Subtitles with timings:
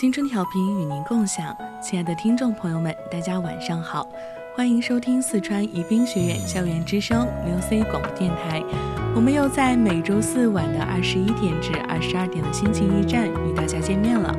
[0.00, 4.08] 青春调频与您共享，亲爱的听众朋友们，大家晚上好，
[4.56, 8.62] 欢迎收听四川宜宾学院校园之声六 C 广播电台。
[9.14, 14.34] 我们又在每周四晚的二十一点至二十二点的心情驿站与大家见面了，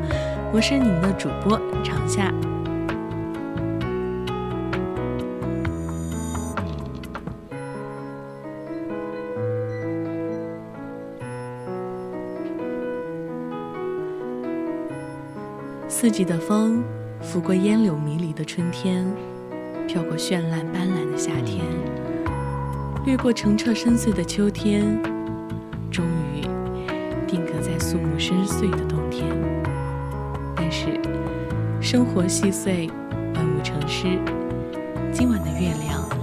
[0.52, 2.34] 我是你们的主播长夏。
[16.02, 16.84] 四季的风，
[17.22, 19.06] 拂过烟柳迷离的春天，
[19.88, 21.64] 飘过绚烂斑斓的夏天，
[23.06, 25.00] 掠过澄澈深邃的秋天，
[25.92, 26.42] 终于
[27.28, 29.28] 定格在肃穆深邃的冬天。
[30.56, 31.00] 但是，
[31.80, 32.90] 生活细碎，
[33.36, 34.18] 万物成诗。
[35.14, 36.21] 今晚的月亮。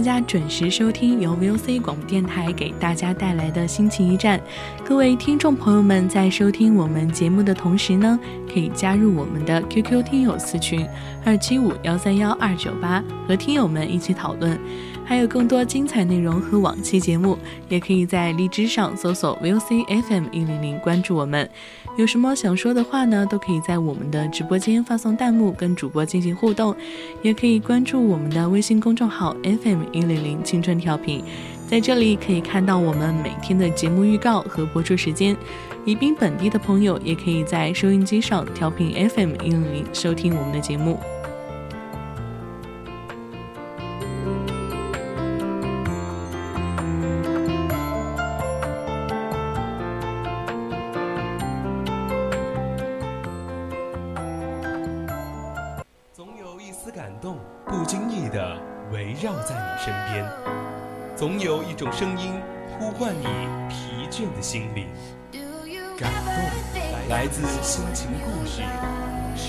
[0.00, 4.40] 大家准时收听由 VOC 广播电台给大家带来的心情驿站。
[4.82, 8.18] 各位听众朋友们，在收听我们节目的同时呢，
[8.52, 10.84] 可以加入我们的 QQ 听友私群
[11.24, 14.58] 二七五幺三幺二九八，和听友们一起讨论。
[15.04, 17.36] 还有更多精彩内容和往期节目，
[17.68, 21.48] 也可以在荔枝上搜索 VOC FM 一零零，关注我们。
[21.96, 23.26] 有什么想说的话呢？
[23.28, 26.74] 都可以在我们的直播间发送弹幕，跟主播进行互动，
[27.22, 31.24] 也可以关注我们的微信公众号 FM 一零零青春调频，
[31.70, 35.36] 在这里可以看到我们每天的节目预告和播出时间。
[35.84, 40.98] 宜宾本地的朋友也可以在收音机上调频 FM 一零零收听我们的节目。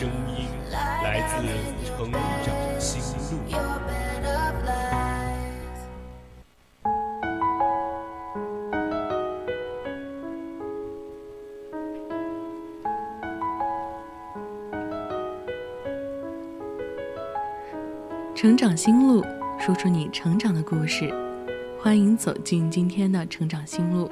[0.01, 1.35] 声音来自
[1.85, 2.19] 成长
[2.79, 3.37] 心路。
[18.33, 19.23] 成长心路，
[19.59, 21.13] 说出你成长的故事。
[21.79, 24.09] 欢迎走进今天的成长心路。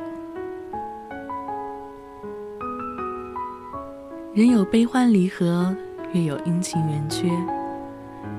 [4.31, 5.75] 人有悲欢离合，
[6.13, 7.27] 月有阴晴圆缺。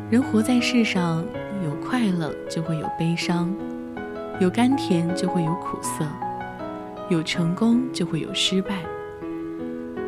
[0.09, 1.25] 人活在世上，
[1.65, 3.53] 有快乐就会有悲伤，
[4.39, 6.07] 有甘甜就会有苦涩，
[7.09, 8.85] 有成功就会有失败。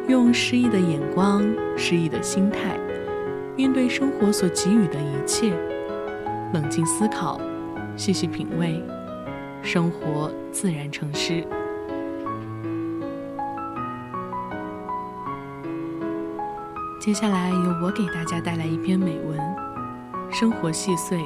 [0.06, 1.42] 用诗意的眼光、
[1.76, 2.78] 诗意的心态，
[3.56, 5.53] 面对生活所给予的一切，
[6.54, 7.41] 冷静思考，
[7.97, 8.81] 细细品味。
[9.65, 11.44] 生活自然成诗。
[17.05, 19.37] 接下来由我给大家带来一篇美文：
[20.31, 21.19] 生活细碎，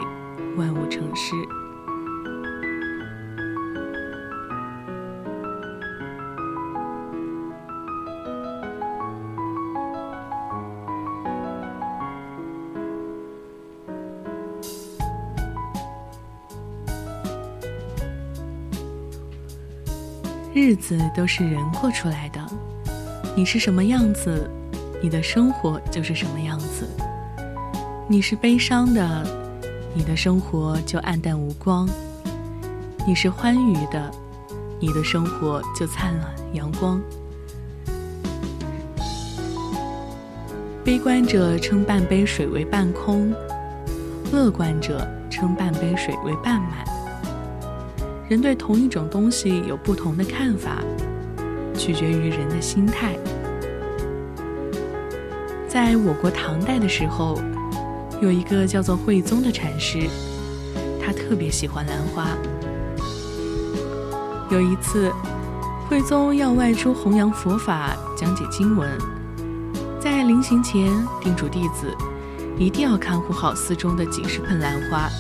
[0.56, 1.34] 万物成诗。
[20.54, 22.40] 日子都是人过出来的，
[23.36, 24.50] 你是什么样子，
[25.06, 26.84] 你的生活就是什么样子。
[28.08, 29.24] 你是悲伤的，
[29.94, 31.86] 你的生活就黯淡无光；
[33.06, 34.10] 你是欢愉的，
[34.80, 37.00] 你的生活就灿烂阳光。
[40.84, 43.32] 悲观者称半杯水为半空，
[44.32, 46.84] 乐观者称半杯水为半满。
[48.28, 50.82] 人对同一种东西有不同的看法，
[51.78, 53.16] 取决于人的心态。
[55.76, 57.38] 在我国唐代的时候，
[58.22, 60.08] 有一个叫做慧宗的禅师，
[60.98, 62.28] 他特别喜欢兰花。
[64.48, 65.12] 有一次，
[65.86, 68.90] 慧宗要外出弘扬佛法，讲解经文，
[70.00, 70.90] 在临行前
[71.20, 71.94] 叮嘱弟子，
[72.56, 75.10] 一定要看护好寺中的几十盆兰花。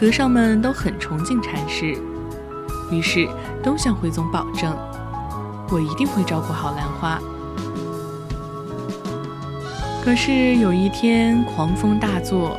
[0.00, 1.96] 和尚们都很崇敬禅师，
[2.90, 3.28] 于是
[3.62, 4.76] 都向慧宗保证
[5.70, 7.20] ：“我一定会照顾好兰花。”
[10.08, 12.58] 可是有一天，狂风大作，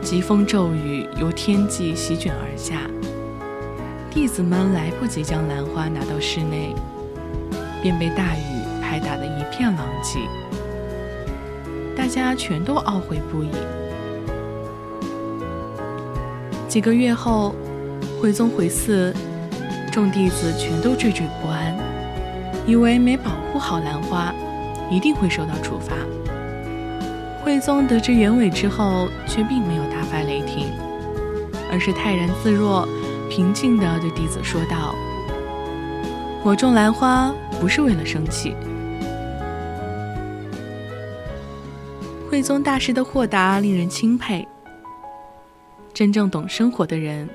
[0.00, 2.82] 疾风骤雨由天际席卷而下。
[4.08, 6.72] 弟子们来不及将兰花拿到室内，
[7.82, 10.20] 便被大雨拍打得一片狼藉。
[11.96, 13.50] 大家全都懊悔不已。
[16.68, 17.52] 几个月后，
[18.22, 19.12] 慧宗回寺，
[19.90, 21.76] 众弟子全都惴惴不安，
[22.64, 24.32] 以为没保护好兰花，
[24.88, 25.96] 一定会受到处罚。
[27.44, 30.66] 慧宗得知原委之后，却并没有大发雷霆，
[31.70, 32.88] 而是泰然自若。
[33.28, 34.94] 平静地对弟子说道
[36.44, 38.56] ：“我种兰花不是为了生气。”
[42.30, 44.46] 慧宗大师的豁达令人钦佩。
[45.92, 47.28] 真正懂生活的人，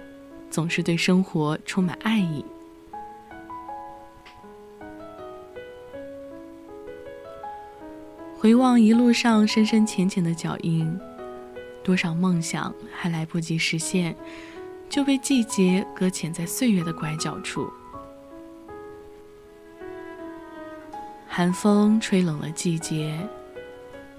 [0.50, 2.44] 总是对生活充满爱意。
[8.42, 10.98] 回望一路上深深浅浅的脚印，
[11.84, 14.16] 多少梦想还来不及实现。
[14.88, 17.70] 就被季节搁浅在岁月的拐角处，
[21.28, 23.14] 寒风吹冷了季节，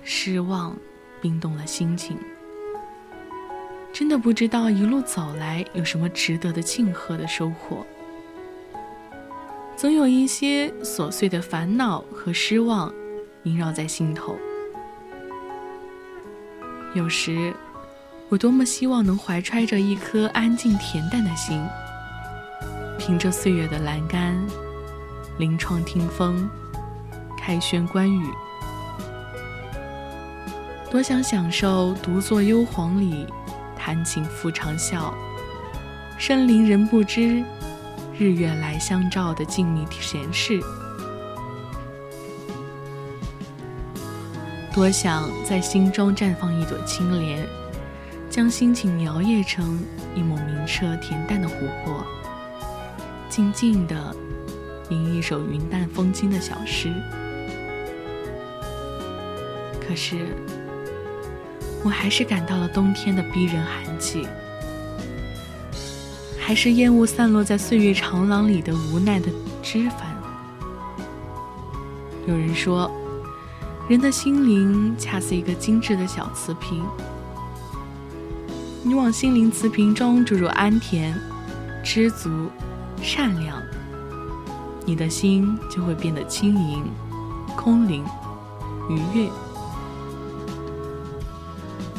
[0.02, 0.76] 失望
[1.20, 2.16] 冰冻了心情。
[3.90, 7.84] 真的不知道一路走来有什么值得的庆贺的收获，
[9.76, 12.94] 总有一些琐碎的烦恼和失望
[13.44, 14.36] 萦绕在心头，
[16.94, 17.54] 有时。
[18.28, 21.60] 我多么希望能怀揣着一颗安静恬淡的心，
[22.96, 24.40] 凭着岁月的栏杆，
[25.36, 26.48] 临窗听风，
[27.36, 28.24] 开轩观雨。
[30.88, 33.26] 多想享受独坐幽篁里，
[33.76, 35.12] 弹琴复长啸，
[36.16, 37.42] 深林人不知，
[38.16, 40.60] 日月来相照的静谧闲适。
[44.74, 47.46] 多想在心中绽放一朵青莲。
[48.30, 49.80] 将心情摇曳成
[50.14, 52.04] 一抹明澈恬淡的湖泊，
[53.28, 54.14] 静静地
[54.88, 56.92] 吟一首云淡风轻的小诗。
[59.80, 60.28] 可是，
[61.82, 64.28] 我还是感到了冬天的逼人寒气，
[66.38, 69.26] 还是烟雾散落在岁月长廊里的无奈的
[69.60, 70.16] 枝繁。
[72.28, 72.88] 有人说，
[73.90, 76.80] 人的心灵恰似一个精致的小瓷瓶。
[78.84, 81.12] 你往心灵瓷瓶中注入安恬、
[81.82, 82.30] 知足、
[83.02, 83.60] 善良，
[84.86, 86.84] 你的心就会变得轻盈、
[87.56, 88.04] 空灵、
[88.88, 89.28] 愉悦。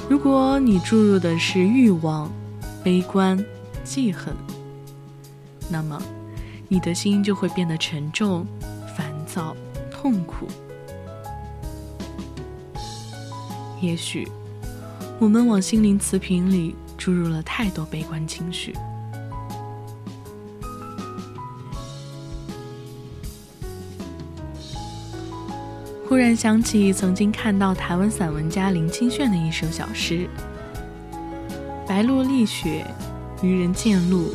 [0.09, 2.31] 如果你注入的是欲望、
[2.81, 3.37] 悲观、
[3.83, 4.33] 记恨，
[5.69, 6.01] 那么
[6.69, 8.47] 你的心就会变得沉重、
[8.95, 9.53] 烦躁、
[9.91, 10.47] 痛苦。
[13.81, 14.27] 也许。
[15.19, 18.73] 我们往心灵瓷瓶里注入了太多悲观情绪。
[26.07, 30.27] 忽然想起曾经看到台湾散文家林清炫的一首小诗
[31.87, 32.85] ：“白露立雪，
[33.41, 34.33] 渔人见露。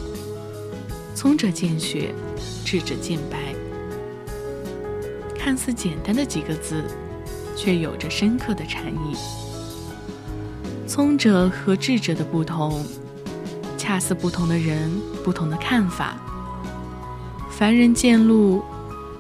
[1.15, 2.15] 聪者见雪，
[2.65, 3.55] 智者见白。”
[5.37, 6.85] 看似简单的几个字，
[7.57, 9.17] 却有着深刻的禅意。
[10.87, 12.85] 聪者和智者的不同，
[13.77, 14.93] 恰似不同的人
[15.25, 16.17] 不同的看法。
[17.51, 18.63] 凡人见路，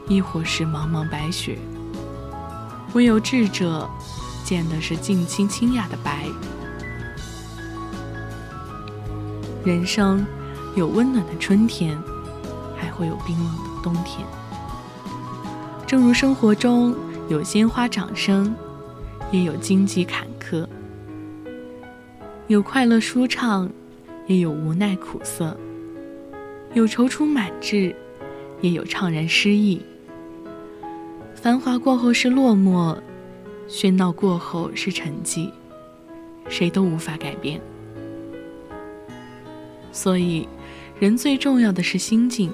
[0.08, 1.56] 亦或是茫茫白雪；
[2.92, 3.88] 唯有智者，
[4.44, 6.26] 见的是静清清雅的白。
[9.64, 10.24] 人生
[10.76, 11.98] 有温暖的春天，
[12.76, 14.24] 还会有冰冷的冬天。
[15.86, 16.94] 正如生活中
[17.28, 18.54] 有鲜花掌声，
[19.32, 20.64] 也有荆棘坎坷。
[22.46, 23.68] 有快乐舒畅，
[24.28, 25.56] 也有无奈苦涩；
[26.72, 27.94] 有踌躇满志，
[28.60, 29.82] 也有怅然失意。
[31.34, 32.96] 繁华过后是落寞，
[33.68, 35.50] 喧闹过后是沉寂，
[36.48, 37.60] 谁都无法改变。
[39.90, 40.48] 所以，
[41.00, 42.52] 人最重要的是心境，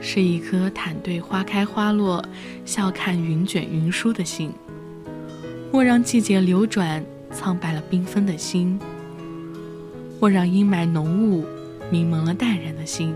[0.00, 2.24] 是一颗坦对花开花落、
[2.64, 4.52] 笑看云卷云舒的心。
[5.72, 8.78] 莫让季节流转苍白了缤纷的心，
[10.20, 11.44] 莫让阴霾浓雾
[11.90, 13.14] 迷蒙了淡然的心，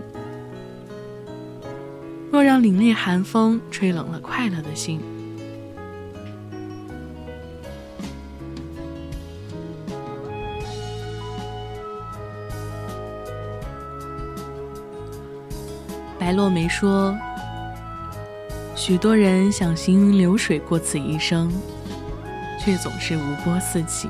[2.30, 5.00] 莫让凛冽寒风吹冷了快乐的心。
[16.20, 17.16] 白落梅说
[18.76, 21.50] ：“许多人想行云流水过此一生，
[22.62, 24.06] 却总是无波四起。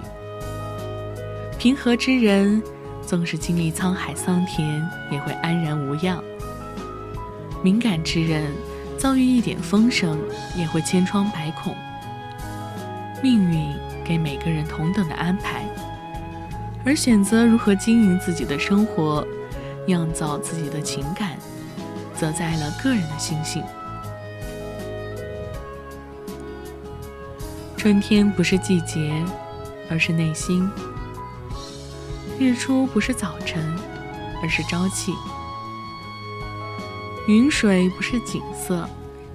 [1.57, 2.61] 平和之人，
[3.07, 6.19] 纵是经历沧海桑田，也会安然无恙；
[7.62, 8.50] 敏感之人，
[8.99, 10.19] 遭遇一点风声，
[10.57, 11.76] 也会千疮百孔。
[13.23, 13.73] 命运
[14.05, 15.64] 给每个人同等的安排，
[16.85, 19.25] 而选择如何经营自己的生活，
[19.87, 21.38] 酿造自己的情感。”
[22.21, 23.65] 则在了个人的心性。
[27.79, 29.11] 春天不是季节，
[29.89, 30.69] 而是内心；
[32.39, 33.75] 日出不是早晨，
[34.43, 35.12] 而是朝气；
[37.27, 38.87] 云水不是景色，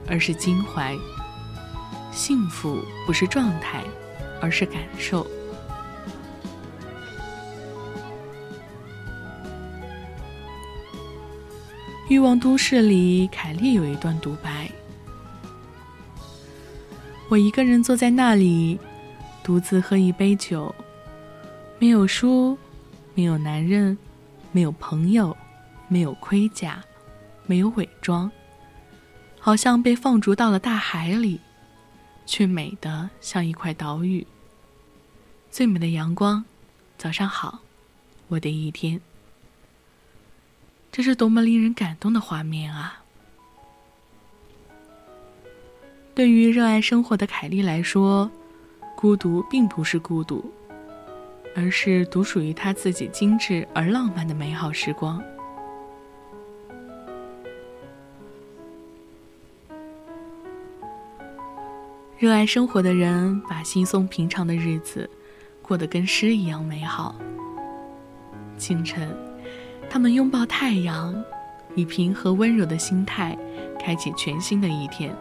[0.08, 0.96] 而是襟怀；
[2.12, 2.78] 幸福
[3.08, 3.84] 不是状态，
[4.40, 5.26] 而是感受。
[12.08, 14.70] 欲望都市里，凯莉有一段独白
[17.30, 18.80] ：“我一个人坐在那里，
[19.44, 20.74] 独自喝一杯酒，
[21.80, 22.56] 没有书，
[23.16, 23.98] 没有男人，
[24.52, 25.36] 没有朋友，
[25.88, 26.84] 没有盔甲，
[27.48, 28.30] 没有伪装，
[29.40, 31.40] 好像被放逐到了大海里，
[32.28, 34.28] 却美得像一块岛屿。
[35.50, 36.46] 最美的阳光，
[37.00, 37.62] 早上好，
[38.28, 39.02] 我的一天。”
[40.96, 43.04] 这是多么令人感动的画面啊！
[46.14, 48.32] 对于热爱生活的凯莉来说，
[48.96, 50.50] 孤独并不是孤独，
[51.54, 55.22] 而是独属于她自己精致而浪漫的美好时光。
[62.18, 65.10] 热爱生活的人，把轻松平常的日子
[65.62, 67.14] 过得跟诗一样美好。
[68.58, 69.25] 清晨。
[69.96, 71.16] 他们拥抱太阳，
[71.74, 73.34] 以平和温柔的心态，
[73.80, 75.16] 开启全新的一天。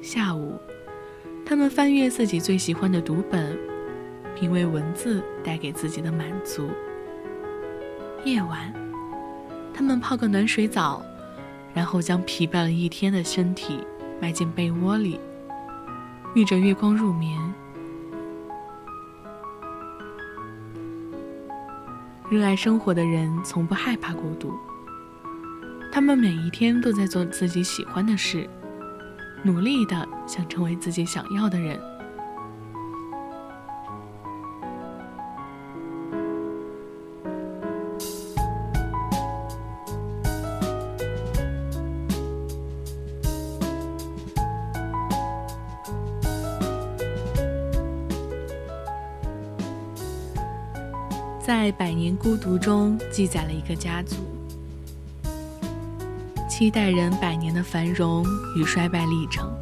[0.00, 0.56] 下午，
[1.44, 3.58] 他们翻阅自己最喜欢的读本，
[4.36, 6.70] 品味文字带给自己的满足。
[8.24, 8.72] 夜晚，
[9.74, 11.02] 他们泡个暖水澡，
[11.74, 13.84] 然后将疲惫了一天的身体
[14.20, 15.18] 埋进被窝里，
[16.36, 17.36] 遇着月光入眠。
[22.30, 24.54] 热爱生活的人从不害怕孤独，
[25.90, 28.48] 他们每一天都在做自己喜欢的事，
[29.42, 31.76] 努力的想成为自己想要的人。
[52.40, 54.16] 百年孤独》中记载了一个家族，
[56.48, 58.24] 七代人百年的繁荣
[58.56, 59.52] 与衰败历程。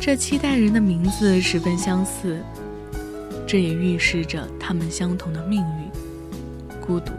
[0.00, 2.40] 这七代人的名字十分相似，
[3.46, 5.90] 这也预示着他们相同的命运——
[6.80, 7.12] 孤独。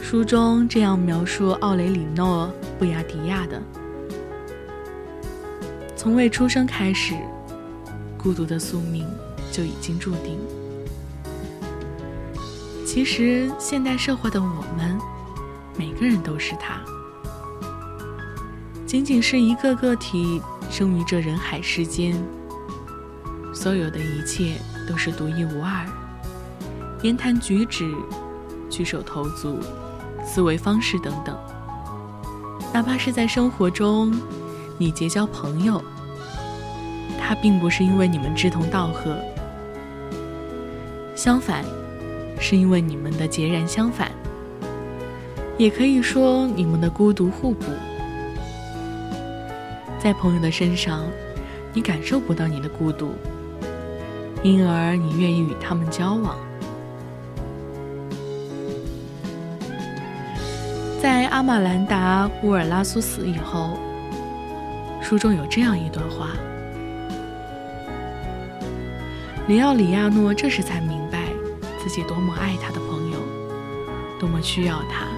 [0.00, 3.62] 书中这样描述奥雷里诺·布雅迪亚的：
[5.94, 7.14] 从未出生开始。
[8.22, 9.06] 孤独的宿命
[9.50, 10.38] 就已经注定。
[12.86, 14.98] 其实，现代社会的我们，
[15.76, 16.80] 每个人都是他，
[18.84, 22.14] 仅仅是一个个体生于这人海世间。
[23.54, 24.56] 所有的一切
[24.88, 25.86] 都是独一无二，
[27.02, 27.94] 言谈举止、
[28.68, 29.58] 举手投足、
[30.24, 31.36] 思维方式等等，
[32.72, 34.12] 哪怕是在生活中，
[34.78, 35.82] 你结交朋友。
[37.30, 39.16] 他并不是因为你们志同道合，
[41.14, 41.64] 相反，
[42.40, 44.10] 是因为你们的截然相反。
[45.56, 47.66] 也可以说你们的孤独互补。
[50.00, 51.04] 在朋友的身上，
[51.72, 53.12] 你感受不到你的孤独，
[54.42, 56.36] 因而你愿意与他们交往。
[61.00, 63.78] 在阿玛兰达·乌尔拉苏死以后，
[65.00, 66.30] 书中有这样一段话：
[69.50, 71.24] 里奥里亚诺这时才明白
[71.76, 73.18] 自己多么爱他的朋友，
[74.16, 75.08] 多么需要他，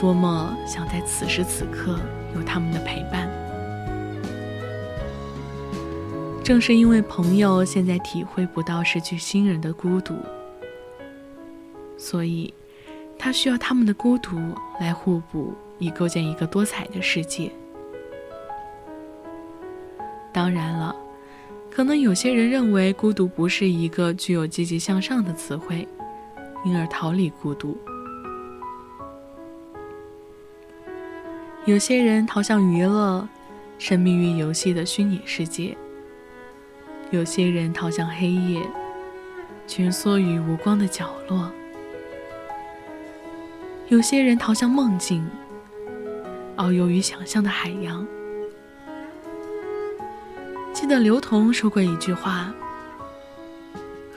[0.00, 2.00] 多么想在此时此刻
[2.34, 3.30] 有他们的陪伴。
[6.42, 10.16] 正是因为朋友现在体会不到失去亲人的孤独，
[11.98, 12.54] 所以。
[13.18, 14.36] 他需要他们的孤独
[14.80, 17.52] 来互补，以构建一个多彩的世界。
[20.32, 20.96] 当然了，
[21.74, 25.88] 可能有些人认为孤独不是一个具有积极向上的词汇，
[26.66, 27.74] 因而逃离孤独。
[31.64, 33.26] 有些人逃向娱乐，
[33.78, 35.74] 沉迷于游戏的虚拟世界；
[37.10, 38.60] 有些人逃向黑夜，
[39.66, 41.50] 蜷缩于无光的角落。
[43.88, 45.26] 有些人逃向梦境，
[46.58, 48.06] 遨游于想象的海洋。
[50.82, 52.52] 记得刘同说过一句话：“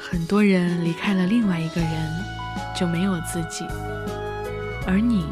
[0.02, 2.12] 很多人离开了另外一个人，
[2.76, 3.64] 就没有自己，
[4.88, 5.28] 而你，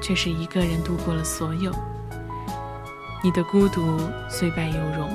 [0.00, 1.70] 却是一个人度过了所有。
[3.22, 5.14] 你的孤独虽败犹荣。”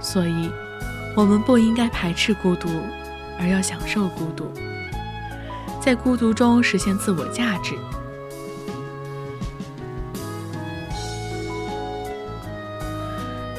[0.00, 0.50] 所以，
[1.14, 2.70] 我们不应该排斥孤独，
[3.38, 4.50] 而要享受孤独。
[5.78, 7.74] 在孤独中实现自我价值。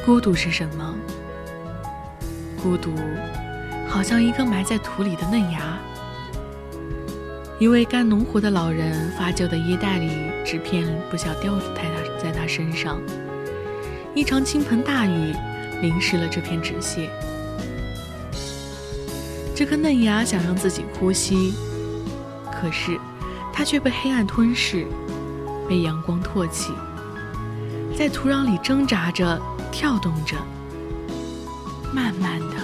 [0.08, 0.96] 孤独是什么？
[2.64, 2.94] 孤独
[3.90, 5.78] 好像一个埋在土里的嫩芽。
[7.60, 10.10] 一位干农活的老人发旧的衣袋里，
[10.46, 13.02] 纸片不小心掉在他在他身上。
[14.16, 15.36] 一场倾盆大雨
[15.82, 17.10] 淋湿了这片纸屑。
[19.54, 21.54] 这颗嫩芽想让自己呼吸。
[22.50, 22.98] 可是，
[23.52, 24.88] 它却被黑暗吞噬，
[25.68, 26.72] 被阳光唾弃，
[27.94, 29.38] 在土壤里挣扎着、
[29.80, 30.36] 跳动着，
[31.94, 32.56] 慢慢的、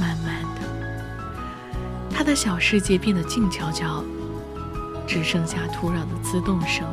[0.00, 0.60] 慢慢的，
[2.08, 4.04] 他的小世界变得静悄悄，
[5.08, 6.86] 只剩下土壤的滋动声、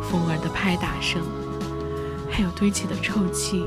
[0.00, 1.20] 风儿的拍打声，
[2.30, 3.66] 还有堆起的臭气。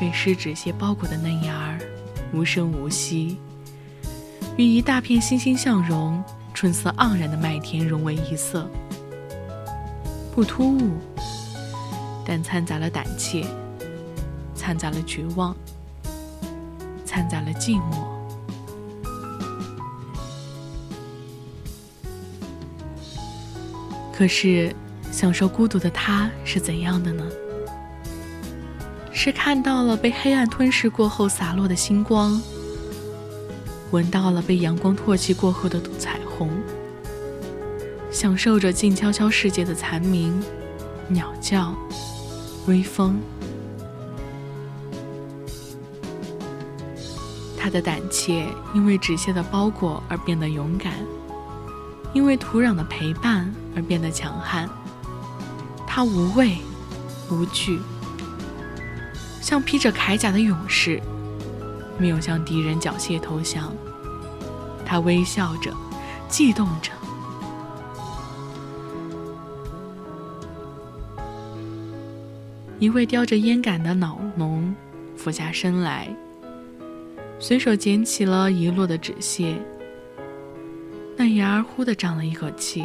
[0.00, 1.78] 被湿纸屑包裹的嫩芽儿，
[2.32, 3.36] 无声无息。
[4.56, 8.66] 与一大片欣欣向荣、春色盎然的麦田融为一色，
[10.34, 10.92] 不突兀，
[12.32, 13.44] 但掺杂了胆怯，
[14.54, 15.52] 掺杂了绝望，
[17.04, 18.04] 掺杂了寂寞。
[24.16, 24.72] 可是，
[25.10, 27.26] 享受孤独的他是怎样的呢？
[29.10, 32.40] 是看到了被黑暗吞噬过后洒落的星光。
[33.90, 36.48] 闻到了被阳光唾弃过后的彩虹，
[38.12, 40.40] 享受着静悄悄世界的蝉鸣、
[41.08, 41.74] 鸟叫、
[42.66, 43.20] 微风。
[47.58, 50.94] 他的胆怯因为纸屑的包裹而变得勇敢，
[52.14, 54.68] 因为土壤的陪伴而变得强悍。
[55.86, 56.56] 他无畏
[57.30, 57.78] 无惧，
[59.42, 61.00] 像披着铠甲的勇士。
[61.98, 63.74] 没有向敌人缴械投降，
[64.86, 65.70] 他微笑着，
[66.30, 66.90] 悸动着。
[72.80, 74.74] 一位叼着烟杆的老农
[75.14, 76.08] 俯下身来，
[77.38, 79.54] 随手捡起了遗落的纸屑。
[81.14, 82.82] 那芽儿忽地长了一口气。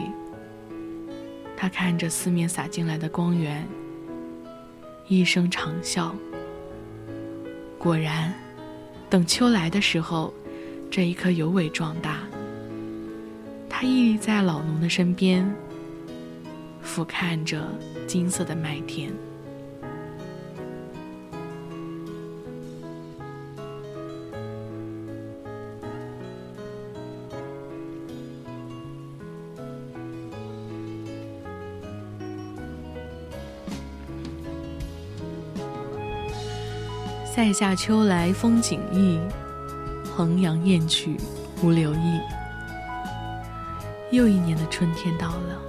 [1.55, 3.65] 他看着四面洒进来的光源，
[5.07, 6.11] 一声长啸。
[7.79, 8.33] 果然。
[9.07, 10.33] 等秋来的时候，
[10.89, 12.17] 这一棵尤为壮大。
[13.69, 15.49] 他屹立在老农的身边，
[16.81, 17.63] 俯瞰着
[18.07, 19.13] 金色的麦田。
[37.35, 39.19] 塞下秋来风景异，
[40.15, 41.17] 衡阳雁去
[41.61, 42.21] 无留意。
[44.09, 45.61] 又一年的春天到了，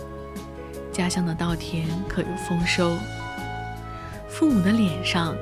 [0.92, 2.96] 家乡的稻田可有丰收？
[4.28, 5.34] 父母的脸上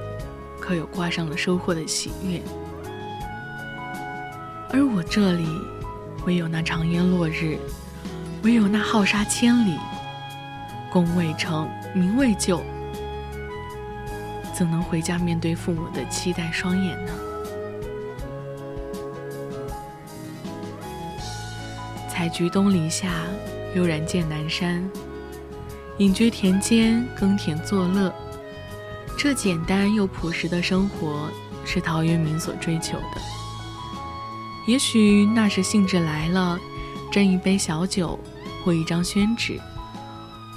[0.58, 2.40] 可有挂上了收获的喜悦？
[4.70, 5.46] 而我这里，
[6.24, 7.58] 唯有那长烟落日，
[8.44, 9.78] 唯有那浩沙千里，
[10.90, 12.62] 功未成，名未就。
[14.56, 17.12] 怎能回家面对父母的期待双眼呢？
[22.08, 23.10] 采菊东篱下，
[23.74, 24.88] 悠然见南山。
[25.98, 28.14] 隐居田间，耕田作乐。
[29.18, 31.28] 这简单又朴实的生活，
[31.64, 33.20] 是陶渊明所追求的。
[34.68, 36.58] 也许那时兴致来了，
[37.12, 38.18] 斟一杯小酒，
[38.64, 39.60] 或一张宣纸，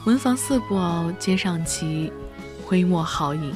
[0.05, 2.11] 文房四宝皆上齐，
[2.63, 3.51] 挥墨好饮。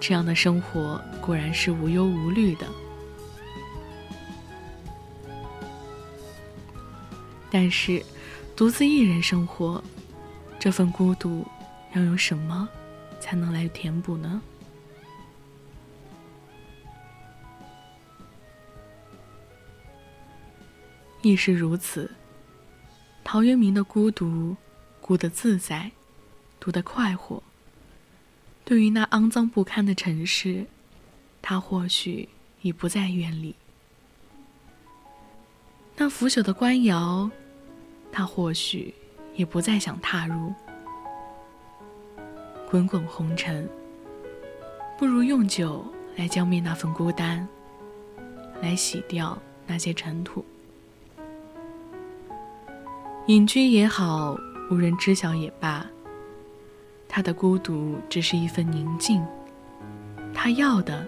[0.00, 2.66] 这样的生活果然是无忧无虑的。
[7.50, 8.04] 但是，
[8.56, 9.82] 独自一人生活，
[10.58, 11.46] 这份孤独。
[11.92, 12.68] 要用什么
[13.18, 14.40] 才能来填补呢？
[21.20, 22.08] 亦是如此。
[23.24, 24.56] 陶渊明的孤独，
[25.00, 25.90] 孤得自在，
[26.60, 27.42] 独得快活。
[28.70, 30.64] 对于那肮脏不堪的城市，
[31.42, 32.28] 他或许
[32.62, 33.52] 已不再远离；
[35.96, 37.28] 那腐朽的官窑，
[38.12, 38.94] 他或许
[39.34, 40.54] 也不再想踏入。
[42.70, 43.68] 滚滚红尘，
[44.96, 47.48] 不如用酒来浇灭那份孤单，
[48.62, 50.44] 来洗掉那些尘土。
[53.26, 54.38] 隐居也好，
[54.70, 55.84] 无人知晓也罢，
[57.12, 59.20] 他的孤独只是一份宁静，
[60.32, 61.04] 他要的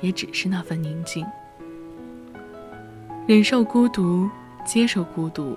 [0.00, 1.26] 也只是那份宁静。
[3.26, 4.28] 忍受孤独，
[4.64, 5.54] 接受孤独，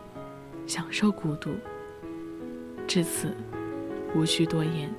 [0.67, 1.51] 享受孤独，
[2.85, 3.33] 至此，
[4.13, 4.93] 无需多言。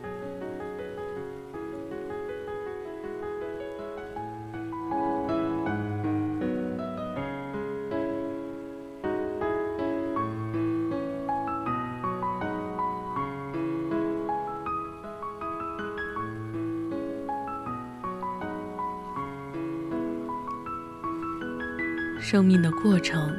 [22.28, 23.32] 生命的过程，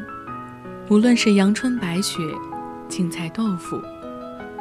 [0.89, 2.21] 无论是阳春白雪、
[2.87, 3.77] 青菜豆腐，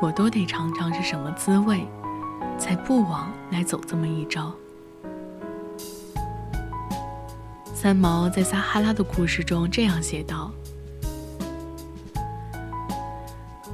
[0.02, 1.86] 我都得尝尝是什么滋味，
[2.58, 4.52] 才不枉来走这么一遭。
[7.72, 10.50] 三毛在撒哈拉的故事中这样写道：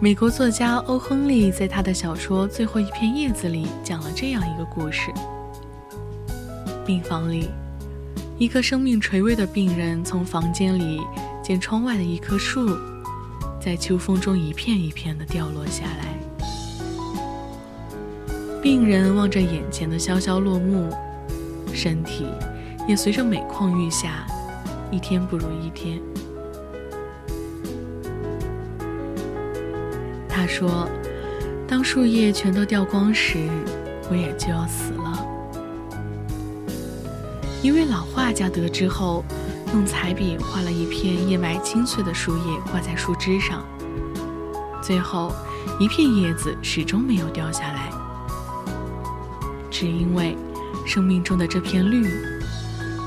[0.01, 5.11] 美国作家欧·亨利在他的小说《最后一片叶子》里讲了这样一个故事：
[6.85, 7.49] 病房里。
[8.38, 11.01] 一个生命垂危的病人从房间里
[11.42, 12.77] 见窗外的一棵树，
[13.61, 16.18] 在秋风中一片一片的掉落下来。
[18.61, 20.90] 病人望着眼前的萧萧落幕，
[21.73, 22.27] 身体
[22.88, 24.27] 也随着每况愈下，
[24.90, 26.01] 一天不如一天。
[30.29, 30.88] 他说
[31.68, 33.38] ：“当树叶全都掉光时，
[34.11, 34.91] 我也就要死。”
[37.62, 39.25] 一位老画家得知后，
[39.72, 43.64] 用彩笔画了一片叶脉清脆的树叶挂在树枝上，
[44.83, 45.33] 最后
[45.79, 47.88] 一片叶子始终没有掉下来，
[49.70, 50.37] 只因为
[50.85, 52.05] 生命中的这片绿，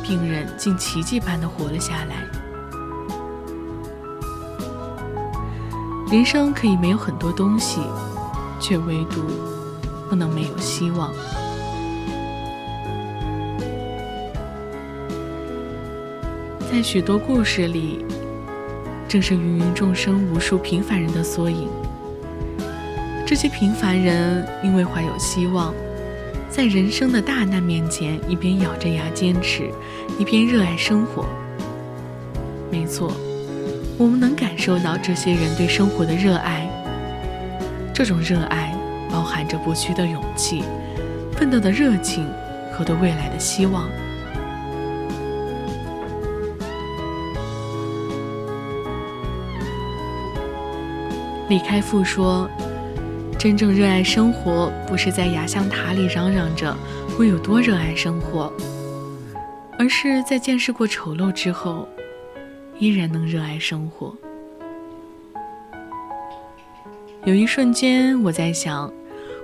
[0.02, 2.26] 病人竟奇迹般的活了下来。
[6.10, 7.82] 人生可以没有很多东西，
[8.58, 9.22] 却唯独
[10.10, 11.14] 不能没有希望。
[16.76, 18.04] 在许多故事里，
[19.08, 21.70] 正是芸芸众生、无数平凡人的缩影。
[23.26, 25.74] 这些平凡人因为怀有希望，
[26.50, 29.70] 在人生的大难面前，一边咬着牙坚持，
[30.20, 31.26] 一边热爱生活。
[32.70, 33.10] 没错，
[33.98, 36.70] 我们能感受到这些人对生活的热爱。
[37.94, 38.76] 这种热爱
[39.10, 40.62] 包含着不屈的勇气、
[41.38, 42.28] 奋斗的热情
[42.74, 43.90] 和对未来的希望。
[51.48, 52.50] 李开复说
[53.38, 56.76] ：“真正热爱生活，不是在雅香塔里嚷嚷着
[57.20, 58.52] 我有多热爱生活，
[59.78, 61.88] 而是在见识过丑陋之后，
[62.80, 64.12] 依然能热爱生活。”
[67.26, 68.92] 有一瞬间，我在想，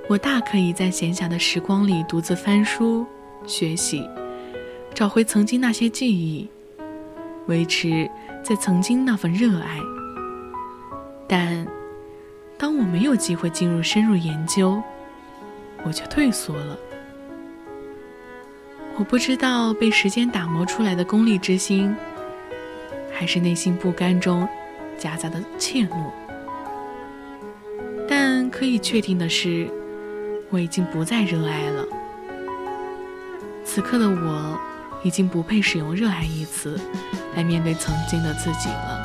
[0.10, 3.06] 我大可以在闲暇的时光里独自翻书、
[3.46, 4.10] 学习，
[4.92, 6.50] 找回曾经那些记忆，
[7.46, 8.10] 维持
[8.44, 9.78] 在曾经那份热爱，
[11.28, 11.64] 但。
[12.62, 14.80] 当我没有机会进入深入研究，
[15.84, 16.78] 我就退缩了。
[19.00, 21.96] 我不知道被时间打磨出来的功利之心，
[23.12, 24.48] 还是内心不甘中
[24.96, 26.12] 夹杂的怯懦。
[28.08, 29.68] 但可以确定的是，
[30.52, 31.84] 我已经不再热爱了。
[33.66, 34.60] 此刻的我，
[35.02, 36.80] 已经不配使用“热爱”一词
[37.36, 39.01] 来面对曾经的自己了。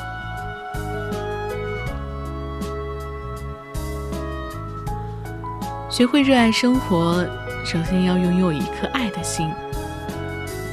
[5.97, 7.25] 学会热爱生活，
[7.65, 9.49] 首先要拥有一颗爱的心。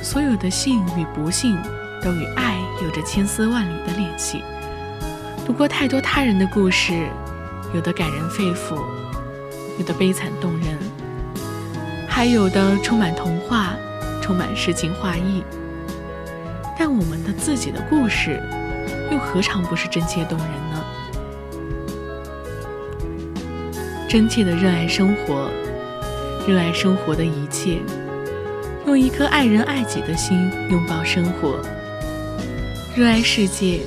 [0.02, 1.56] 所有的幸与不幸，
[2.02, 4.44] 都与爱有着千丝万缕的联系。
[5.46, 7.08] 读过太多他人的故事，
[7.72, 8.76] 有的感人肺腑，
[9.78, 10.78] 有的悲惨动人，
[12.06, 13.72] 还有的充满童话，
[14.20, 15.42] 充满诗情画意。
[16.78, 18.38] 但我们的自己的故事，
[19.10, 20.73] 又何尝不是真切动人呢？
[24.08, 25.50] 真切的热爱生活，
[26.46, 27.80] 热爱生活的一切。
[28.86, 31.58] 用一颗爱人爱己的心拥抱生活，
[32.94, 33.80] 热爱世界，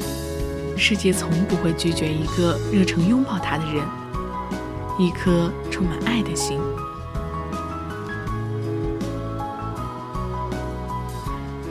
[0.75, 3.85] 世界从不会拒绝一个热诚拥抱他的人。
[4.99, 6.59] 一颗充满爱的心。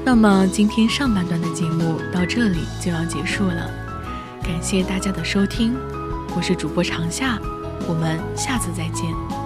[0.05, 3.69] 那么今天上半段的节目到这里就要结束了，
[4.41, 5.75] 感谢大家的收听，
[6.37, 7.37] 我是主播长夏，
[7.89, 9.46] 我们下次再见。